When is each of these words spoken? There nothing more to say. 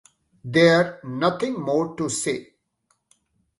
There 0.43 0.99
nothing 1.03 1.61
more 1.61 1.95
to 1.95 2.09
say. 2.09 2.53